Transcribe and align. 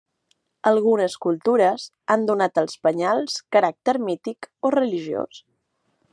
Algunes 0.69 1.17
cultures 1.25 1.85
han 2.15 2.25
donat 2.31 2.57
als 2.63 2.79
penyals 2.87 3.37
caràcter 3.57 3.99
mític 4.09 4.51
o 4.71 4.75
religiós. 4.79 5.45